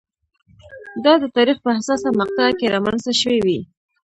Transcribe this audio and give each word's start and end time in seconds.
دا 1.03 1.13
د 1.21 1.25
تاریخ 1.37 1.57
په 1.65 1.71
حساسه 1.77 2.09
مقطعه 2.21 2.51
کې 2.59 2.71
رامنځته 2.75 3.13
شوې 3.21 3.39
وي. 3.45 3.59